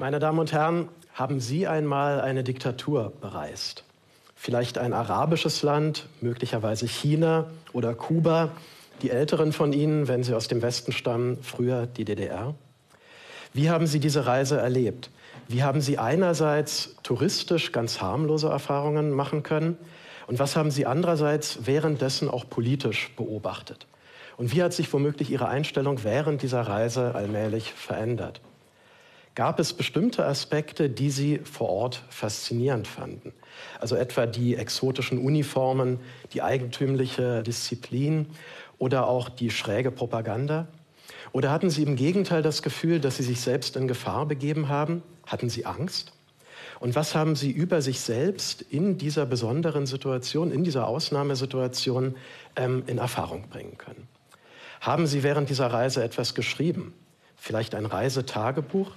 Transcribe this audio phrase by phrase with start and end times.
[0.00, 3.84] Meine Damen und Herren, haben Sie einmal eine Diktatur bereist?
[4.34, 8.50] Vielleicht ein arabisches Land, möglicherweise China oder Kuba,
[9.02, 12.56] die Älteren von Ihnen, wenn Sie aus dem Westen stammen, früher die DDR?
[13.52, 15.10] Wie haben Sie diese Reise erlebt?
[15.46, 19.78] Wie haben Sie einerseits touristisch ganz harmlose Erfahrungen machen können?
[20.26, 23.86] Und was haben Sie andererseits währenddessen auch politisch beobachtet?
[24.38, 28.40] Und wie hat sich womöglich Ihre Einstellung während dieser Reise allmählich verändert?
[29.34, 33.32] Gab es bestimmte Aspekte, die Sie vor Ort faszinierend fanden?
[33.80, 35.98] Also etwa die exotischen Uniformen,
[36.32, 38.26] die eigentümliche Disziplin
[38.78, 40.68] oder auch die schräge Propaganda?
[41.32, 45.02] Oder hatten Sie im Gegenteil das Gefühl, dass Sie sich selbst in Gefahr begeben haben?
[45.26, 46.12] Hatten Sie Angst?
[46.78, 52.14] Und was haben Sie über sich selbst in dieser besonderen Situation, in dieser Ausnahmesituation
[52.54, 54.06] ähm, in Erfahrung bringen können?
[54.80, 56.94] Haben Sie während dieser Reise etwas geschrieben?
[57.36, 58.92] Vielleicht ein Reisetagebuch?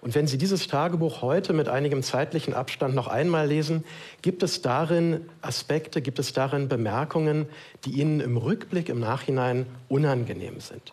[0.00, 3.84] Und wenn Sie dieses Tagebuch heute mit einigem zeitlichen Abstand noch einmal lesen,
[4.22, 7.46] gibt es darin Aspekte, gibt es darin Bemerkungen,
[7.84, 10.92] die Ihnen im Rückblick, im Nachhinein unangenehm sind.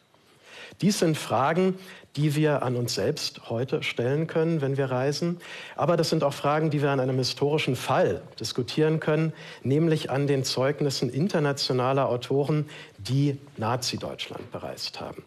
[0.81, 1.75] Dies sind Fragen,
[2.15, 5.39] die wir an uns selbst heute stellen können, wenn wir reisen.
[5.75, 9.33] Aber das sind auch Fragen, die wir an einem historischen Fall diskutieren können,
[9.63, 15.23] nämlich an den Zeugnissen internationaler Autoren, die Nazi-Deutschland bereist haben.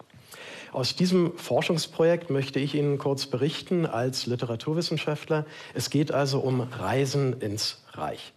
[0.72, 5.46] Aus diesem Forschungsprojekt möchte ich Ihnen kurz berichten als Literaturwissenschaftler.
[5.74, 8.32] Es geht also um Reisen ins Reich.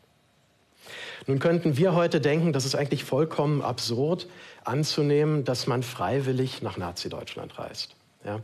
[1.27, 4.27] Nun könnten wir heute denken, das ist eigentlich vollkommen absurd
[4.63, 7.95] anzunehmen, dass man freiwillig nach Nazi-Deutschland reist.
[8.25, 8.39] Ja.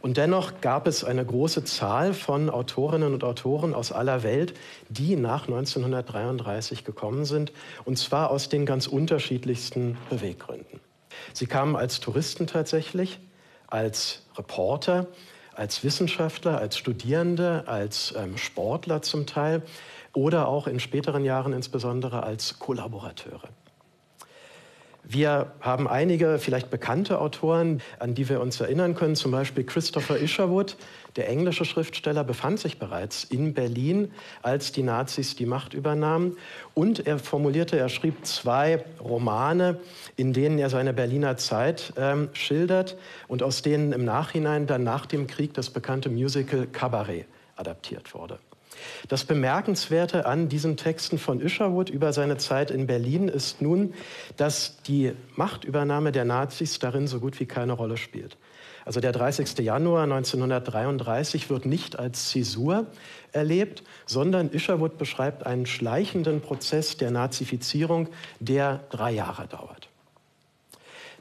[0.00, 4.54] Und dennoch gab es eine große Zahl von Autorinnen und Autoren aus aller Welt,
[4.88, 7.52] die nach 1933 gekommen sind,
[7.84, 10.80] und zwar aus den ganz unterschiedlichsten Beweggründen.
[11.34, 13.20] Sie kamen als Touristen tatsächlich,
[13.68, 15.06] als Reporter,
[15.54, 19.62] als Wissenschaftler, als Studierende, als ähm, Sportler zum Teil
[20.14, 23.48] oder auch in späteren Jahren insbesondere als Kollaborateure.
[25.10, 29.16] Wir haben einige vielleicht bekannte Autoren, an die wir uns erinnern können.
[29.16, 30.76] Zum Beispiel Christopher Isherwood,
[31.16, 36.36] der englische Schriftsteller, befand sich bereits in Berlin, als die Nazis die Macht übernahmen.
[36.74, 39.80] Und er formulierte, er schrieb zwei Romane,
[40.16, 42.98] in denen er seine Berliner Zeit ähm, schildert
[43.28, 47.24] und aus denen im Nachhinein dann nach dem Krieg das bekannte Musical Cabaret
[47.56, 48.38] adaptiert wurde.
[49.08, 53.94] Das Bemerkenswerte an diesen Texten von Isherwood über seine Zeit in Berlin ist nun,
[54.36, 58.36] dass die Machtübernahme der Nazis darin so gut wie keine Rolle spielt.
[58.84, 59.58] Also der 30.
[59.58, 62.86] Januar 1933 wird nicht als Zäsur
[63.32, 68.08] erlebt, sondern Isherwood beschreibt einen schleichenden Prozess der Nazifizierung,
[68.40, 69.90] der drei Jahre dauert.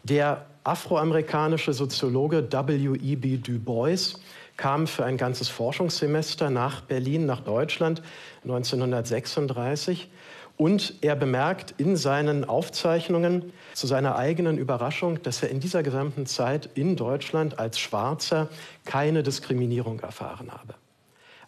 [0.03, 3.37] Der afroamerikanische Soziologe W.E.B.
[3.37, 4.13] Du Bois
[4.57, 8.01] kam für ein ganzes Forschungssemester nach Berlin, nach Deutschland
[8.43, 10.09] 1936.
[10.57, 16.25] Und er bemerkt in seinen Aufzeichnungen zu seiner eigenen Überraschung, dass er in dieser gesamten
[16.25, 18.49] Zeit in Deutschland als Schwarzer
[18.83, 20.73] keine Diskriminierung erfahren habe.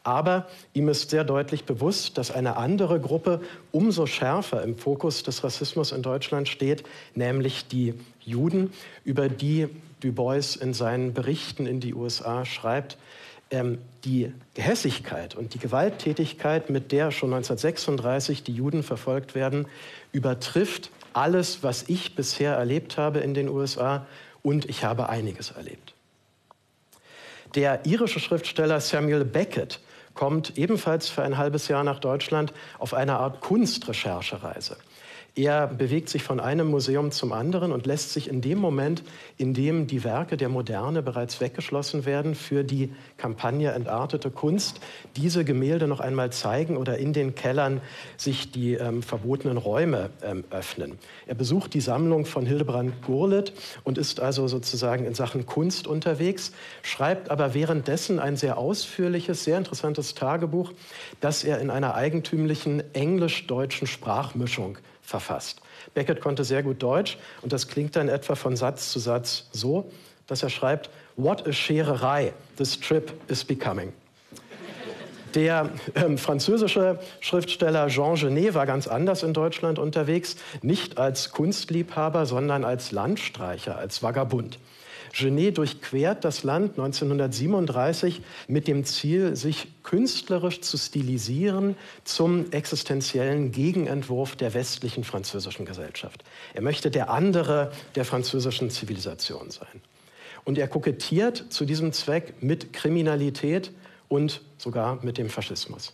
[0.03, 5.43] Aber ihm ist sehr deutlich bewusst, dass eine andere Gruppe umso schärfer im Fokus des
[5.43, 6.83] Rassismus in Deutschland steht,
[7.15, 8.71] nämlich die Juden,
[9.03, 9.67] über die
[9.99, 12.97] Du Bois in seinen Berichten in die USA schreibt,
[13.51, 19.67] ähm, die Gehässigkeit und die Gewalttätigkeit, mit der schon 1936 die Juden verfolgt werden,
[20.11, 24.05] übertrifft alles, was ich bisher erlebt habe in den USA
[24.41, 25.93] und ich habe einiges erlebt.
[27.55, 29.79] Der irische Schriftsteller Samuel Beckett
[30.13, 34.77] kommt ebenfalls für ein halbes Jahr nach Deutschland auf eine Art Kunstrecherchereise.
[35.35, 39.03] Er bewegt sich von einem Museum zum anderen und lässt sich in dem Moment,
[39.38, 44.81] in dem die Werke der Moderne bereits weggeschlossen werden, für die Kampagne Entartete Kunst,
[45.16, 47.81] diese Gemälde noch einmal zeigen oder in den Kellern
[48.17, 50.97] sich die ähm, verbotenen Räume ähm, öffnen.
[51.28, 53.53] Er besucht die Sammlung von Hildebrand Gurlitt
[53.84, 59.58] und ist also sozusagen in Sachen Kunst unterwegs, schreibt aber währenddessen ein sehr ausführliches, sehr
[59.58, 60.73] interessantes Tagebuch,
[61.20, 64.78] das er in einer eigentümlichen englisch-deutschen Sprachmischung
[65.09, 65.61] verfasst.
[65.94, 69.91] Beckett konnte sehr gut Deutsch und das klingt dann etwa von Satz zu Satz so,
[70.28, 73.91] dass er schreibt, What a Schererei this trip is becoming.
[75.35, 82.26] Der ähm, französische Schriftsteller Jean Genet war ganz anders in Deutschland unterwegs, nicht als Kunstliebhaber,
[82.26, 84.58] sondern als Landstreicher, als Vagabund.
[85.14, 94.35] Genet durchquert das Land 1937 mit dem Ziel, sich künstlerisch zu stilisieren zum existenziellen Gegenentwurf
[94.35, 96.23] der westlichen französischen Gesellschaft.
[96.53, 99.82] Er möchte der andere der französischen Zivilisation sein.
[100.46, 103.72] Und er kokettiert zu diesem Zweck mit Kriminalität
[104.08, 105.94] und sogar mit dem Faschismus.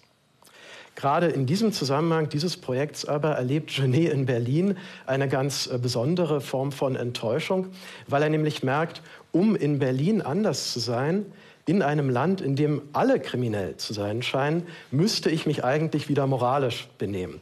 [0.96, 6.40] Gerade in diesem Zusammenhang dieses Projekts aber erlebt Genet in Berlin eine ganz äh, besondere
[6.40, 7.68] Form von Enttäuschung,
[8.08, 9.02] weil er nämlich merkt,
[9.34, 11.26] um in Berlin anders zu sein,
[11.66, 16.28] in einem Land, in dem alle kriminell zu sein scheinen, müsste ich mich eigentlich wieder
[16.28, 17.42] moralisch benehmen.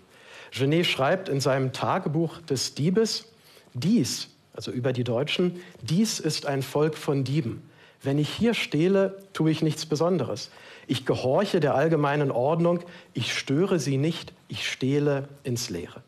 [0.52, 3.26] Genet schreibt in seinem Tagebuch des Diebes,
[3.74, 7.70] dies, also über die Deutschen, dies ist ein Volk von Dieben.
[8.02, 10.52] Wenn ich hier stehle, tue ich nichts Besonderes.
[10.88, 12.80] Ich gehorche der allgemeinen Ordnung,
[13.14, 16.02] ich störe sie nicht, ich stehle ins Leere.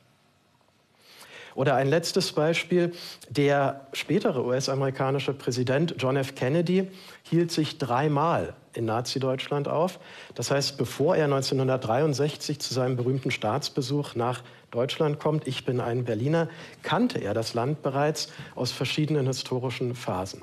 [1.56, 2.92] Oder ein letztes Beispiel,
[3.30, 6.36] der spätere US-amerikanische Präsident John F.
[6.36, 6.92] Kennedy
[7.24, 10.00] hielt sich dreimal in Nazi-Deutschland auf.
[10.36, 16.04] Das heißt, bevor er 1963 zu seinem berühmten Staatsbesuch nach Deutschland kommt, ich bin ein
[16.04, 16.50] Berliner,
[16.83, 20.42] kannte er das Land bereits aus verschiedenen historischen Phasen.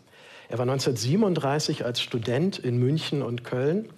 [0.48, 3.90] Er war 1937 als Student in München und Köln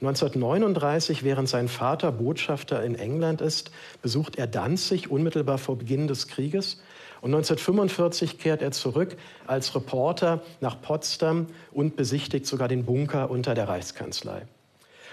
[0.00, 3.70] 1939, während sein Vater Botschafter in England ist,
[4.00, 6.80] besucht er Danzig unmittelbar vor Beginn des Krieges.
[7.20, 9.16] Und 1945 kehrt er zurück
[9.46, 14.46] als Reporter nach Potsdam und besichtigt sogar den Bunker unter der Reichskanzlei.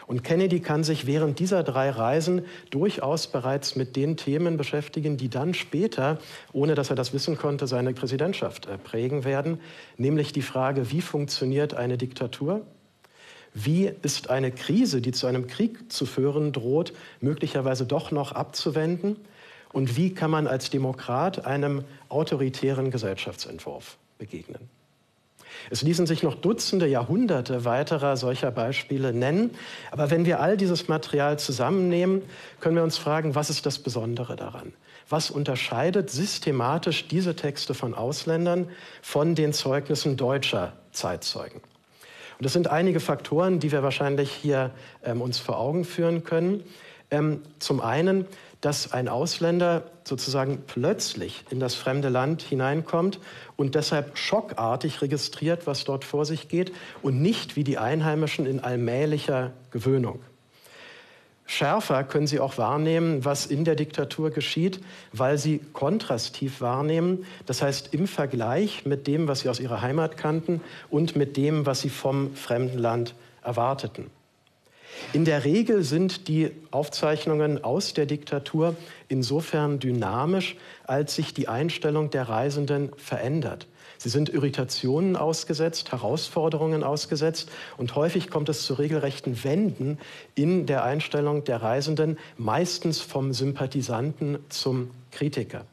[0.07, 5.27] Und Kennedy kann sich während dieser drei Reisen durchaus bereits mit den Themen beschäftigen, die
[5.27, 6.17] dann später,
[6.53, 9.59] ohne dass er das wissen konnte, seine Präsidentschaft äh, prägen werden,
[9.97, 12.65] nämlich die Frage, wie funktioniert eine Diktatur?
[13.53, 19.17] Wie ist eine Krise, die zu einem Krieg zu führen droht, möglicherweise doch noch abzuwenden?
[19.73, 24.69] Und wie kann man als Demokrat einem autoritären Gesellschaftsentwurf begegnen?
[25.69, 29.51] Es ließen sich noch Dutzende, Jahrhunderte weiterer solcher Beispiele nennen.
[29.91, 32.21] Aber wenn wir all dieses Material zusammennehmen,
[32.59, 34.73] können wir uns fragen, was ist das Besondere daran?
[35.09, 38.69] Was unterscheidet systematisch diese Texte von Ausländern
[39.01, 41.61] von den Zeugnissen deutscher Zeitzeugen?
[42.37, 44.71] Und das sind einige Faktoren, die wir wahrscheinlich hier
[45.03, 46.63] ähm, uns vor Augen führen können.
[47.09, 48.25] Ähm, zum einen,
[48.61, 53.19] dass ein Ausländer sozusagen plötzlich in das fremde Land hineinkommt
[53.55, 58.59] und deshalb schockartig registriert, was dort vor sich geht und nicht wie die Einheimischen in
[58.59, 60.19] allmählicher Gewöhnung.
[61.49, 64.81] Schärfer können sie auch wahrnehmen, was in der Diktatur geschieht,
[65.13, 70.17] weil sie kontrastiv wahrnehmen, das heißt im Vergleich mit dem, was sie aus ihrer Heimat
[70.17, 74.11] kannten und mit dem, was sie vom fremden Land erwarteten.
[75.13, 78.75] In der Regel sind die Aufzeichnungen aus der Diktatur
[79.07, 83.67] insofern dynamisch, als sich die Einstellung der Reisenden verändert.
[83.97, 89.97] Sie sind Irritationen ausgesetzt, Herausforderungen ausgesetzt und häufig kommt es zu regelrechten Wenden
[90.35, 95.65] in der Einstellung der Reisenden, meistens vom Sympathisanten zum Kritiker.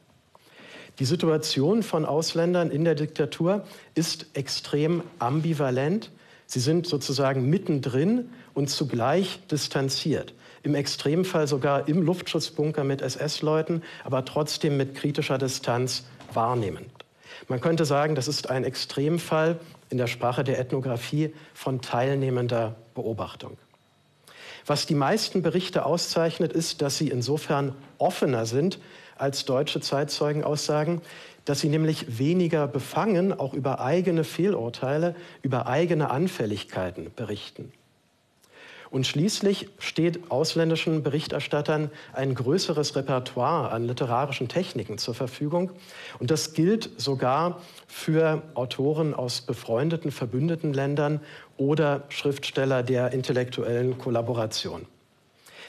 [0.99, 6.09] Die Situation von Ausländern in der Diktatur ist extrem ambivalent.
[6.47, 10.33] Sie sind sozusagen mittendrin und zugleich distanziert.
[10.63, 17.04] Im Extremfall sogar im Luftschutzbunker mit SS-Leuten, aber trotzdem mit kritischer Distanz wahrnehmend.
[17.47, 23.57] Man könnte sagen, das ist ein Extremfall in der Sprache der Ethnographie von teilnehmender Beobachtung.
[24.65, 28.79] Was die meisten Berichte auszeichnet, ist, dass sie insofern offener sind
[29.17, 31.01] als deutsche Zeitzeugenaussagen,
[31.45, 37.71] dass sie nämlich weniger befangen auch über eigene Fehlurteile, über eigene Anfälligkeiten berichten.
[38.95, 45.71] Und schließlich steht ausländischen Berichterstattern ein größeres Repertoire an literarischen Techniken zur Verfügung.
[46.19, 51.19] Und das gilt sogar für Autoren aus befreundeten, verbündeten Ländern
[51.57, 54.85] oder Schriftsteller der intellektuellen Kollaboration.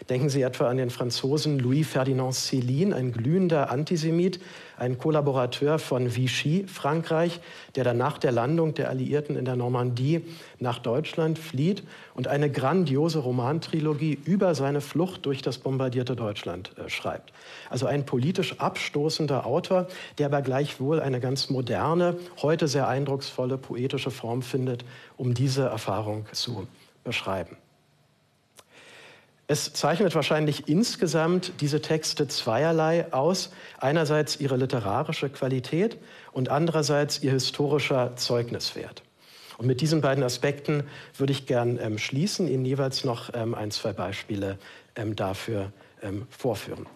[0.08, 4.40] Denken Sie etwa an den Franzosen Louis Ferdinand Céline, ein glühender Antisemit,
[4.78, 7.40] ein Kollaborateur von Vichy, Frankreich,
[7.74, 10.22] der dann nach der Landung der Alliierten in der Normandie
[10.58, 11.82] nach Deutschland flieht
[12.14, 17.32] und eine grandiose Romantrilogie über seine Flucht durch das bombardierte Deutschland äh, schreibt.
[17.70, 19.88] Also ein politisch abstoßender Autor,
[20.18, 24.84] der aber gleichwohl eine ganz moderne, heute sehr eindrucksvolle poetische Form findet,
[25.16, 26.66] um diese Erfahrung zu
[27.02, 27.56] beschreiben.
[29.48, 33.52] Es zeichnet wahrscheinlich insgesamt diese Texte zweierlei aus.
[33.78, 35.98] Einerseits ihre literarische Qualität
[36.32, 39.02] und andererseits ihr historischer Zeugniswert.
[39.58, 40.84] Und mit diesen beiden Aspekten
[41.16, 44.58] würde ich gern ähm, schließen, Ihnen jeweils noch ähm, ein, zwei Beispiele
[44.96, 45.72] ähm, dafür
[46.02, 46.86] ähm, vorführen.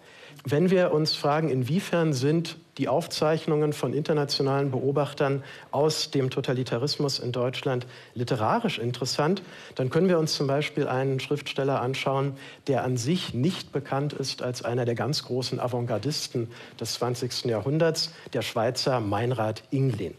[0.45, 7.30] Wenn wir uns fragen, inwiefern sind die Aufzeichnungen von internationalen Beobachtern aus dem Totalitarismus in
[7.30, 9.42] Deutschland literarisch interessant,
[9.75, 12.38] dann können wir uns zum Beispiel einen Schriftsteller anschauen,
[12.69, 16.49] der an sich nicht bekannt ist als einer der ganz großen Avantgardisten
[16.80, 17.45] des 20.
[17.45, 20.14] Jahrhunderts, der Schweizer Meinrad Inglin.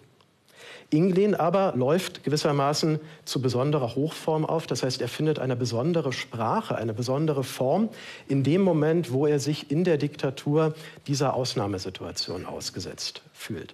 [0.91, 4.67] Inglin aber läuft gewissermaßen zu besonderer Hochform auf.
[4.67, 7.89] Das heißt, er findet eine besondere Sprache, eine besondere Form
[8.27, 10.74] in dem Moment, wo er sich in der Diktatur
[11.07, 13.74] dieser Ausnahmesituation ausgesetzt fühlt.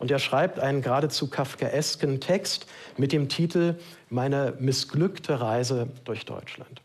[0.00, 3.76] Und er schreibt einen geradezu kafkaesken Text mit dem Titel
[4.10, 6.82] Meine missglückte Reise durch Deutschland.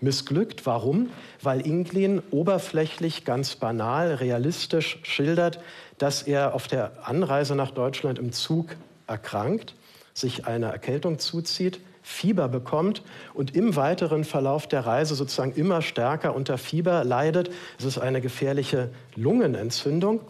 [0.00, 1.10] Missglückt, warum?
[1.42, 5.58] Weil Inglin oberflächlich, ganz banal, realistisch schildert,
[5.98, 9.74] dass er auf der Anreise nach Deutschland im Zug erkrankt,
[10.14, 13.02] sich eine Erkältung zuzieht, Fieber bekommt
[13.34, 17.50] und im weiteren Verlauf der Reise sozusagen immer stärker unter Fieber leidet.
[17.80, 20.20] Es ist eine gefährliche Lungenentzündung.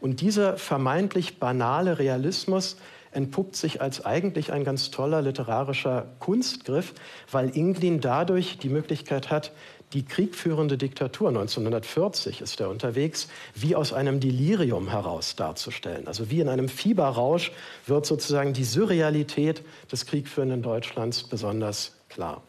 [0.00, 2.78] Und dieser vermeintlich banale Realismus
[3.16, 6.94] entpuppt sich als eigentlich ein ganz toller literarischer Kunstgriff,
[7.30, 9.52] weil Inglin dadurch die Möglichkeit hat,
[9.92, 16.08] die kriegführende Diktatur 1940 ist er unterwegs, wie aus einem Delirium heraus darzustellen.
[16.08, 17.52] Also wie in einem Fieberrausch
[17.86, 22.42] wird sozusagen die Surrealität des kriegführenden Deutschlands besonders klar.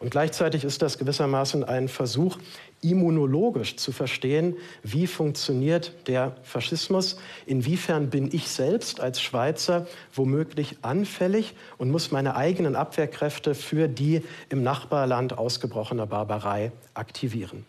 [0.00, 2.38] Und gleichzeitig ist das gewissermaßen ein Versuch,
[2.82, 11.54] immunologisch zu verstehen, wie funktioniert der Faschismus, inwiefern bin ich selbst als Schweizer womöglich anfällig
[11.78, 17.64] und muss meine eigenen Abwehrkräfte für die im Nachbarland ausgebrochene Barbarei aktivieren.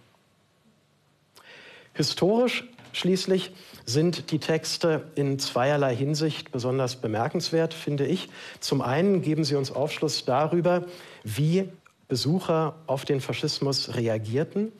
[1.94, 3.52] Historisch schließlich
[3.86, 8.30] sind die Texte in zweierlei Hinsicht besonders bemerkenswert, finde ich.
[8.60, 10.86] Zum einen geben sie uns Aufschluss darüber,
[11.24, 11.70] wie
[12.08, 14.72] Besucher auf den Faschismus reagierten,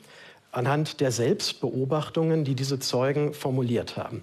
[0.56, 4.22] anhand der Selbstbeobachtungen, die diese Zeugen formuliert haben.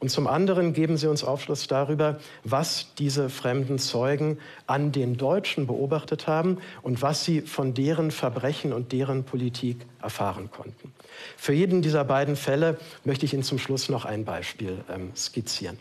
[0.00, 5.66] Und zum anderen geben sie uns Aufschluss darüber, was diese fremden Zeugen an den Deutschen
[5.66, 10.94] beobachtet haben und was sie von deren Verbrechen und deren Politik erfahren konnten.
[11.36, 15.78] Für jeden dieser beiden Fälle möchte ich Ihnen zum Schluss noch ein Beispiel ähm, skizzieren.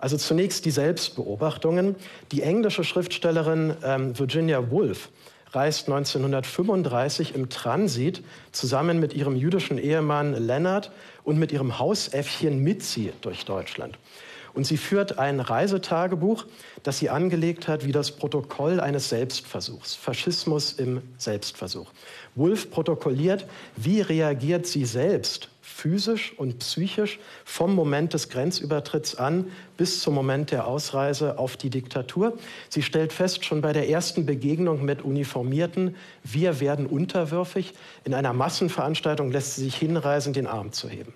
[0.00, 1.94] Also zunächst die Selbstbeobachtungen.
[2.32, 5.08] Die englische Schriftstellerin ähm, Virginia Woolf
[5.52, 8.22] reist 1935 im Transit
[8.52, 10.90] zusammen mit ihrem jüdischen Ehemann Leonard
[11.24, 13.98] und mit ihrem Hausäffchen Mitzi durch Deutschland.
[14.54, 16.46] Und sie führt ein Reisetagebuch,
[16.82, 21.90] das sie angelegt hat wie das Protokoll eines Selbstversuchs, Faschismus im Selbstversuch.
[22.34, 30.00] Wolf protokolliert, wie reagiert sie selbst physisch und psychisch vom Moment des Grenzübertritts an bis
[30.00, 32.38] zum Moment der Ausreise auf die Diktatur.
[32.70, 37.74] Sie stellt fest, schon bei der ersten Begegnung mit Uniformierten, wir werden unterwürfig.
[38.04, 41.12] In einer Massenveranstaltung lässt sie sich hinreisen, den Arm zu heben.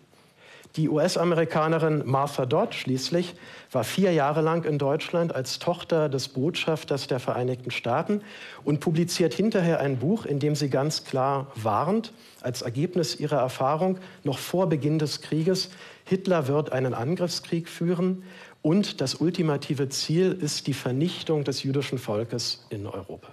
[0.76, 3.34] Die US-Amerikanerin Martha Dodd schließlich
[3.72, 8.20] war vier Jahre lang in Deutschland als Tochter des Botschafters der Vereinigten Staaten
[8.62, 13.98] und publiziert hinterher ein Buch, in dem sie ganz klar warnt, als Ergebnis ihrer Erfahrung
[14.22, 15.70] noch vor Beginn des Krieges,
[16.04, 18.22] Hitler wird einen Angriffskrieg führen
[18.62, 23.28] und das ultimative Ziel ist die Vernichtung des jüdischen Volkes in Europa.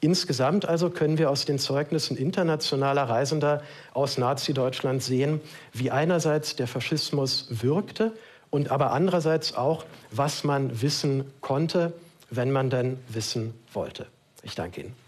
[0.00, 3.62] Insgesamt also können wir aus den Zeugnissen internationaler Reisender
[3.94, 5.40] aus Nazi-Deutschland sehen,
[5.72, 8.12] wie einerseits der Faschismus wirkte
[8.50, 11.92] und aber andererseits auch, was man wissen konnte,
[12.30, 14.06] wenn man denn wissen wollte.
[14.42, 15.07] Ich danke Ihnen.